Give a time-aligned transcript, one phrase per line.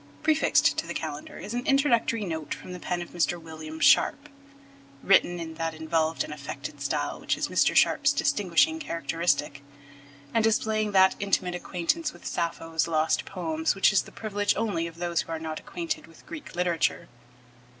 [0.23, 3.39] Prefixed to the Calendar is an introductory note from the pen of Mr.
[3.39, 4.29] William Sharp,
[5.03, 7.75] written in that involved and affected style which is Mr.
[7.75, 9.61] Sharp's distinguishing characteristic,
[10.33, 14.95] and displaying that intimate acquaintance with Sappho's lost poems which is the privilege only of
[14.95, 17.07] those who are not acquainted with Greek literature.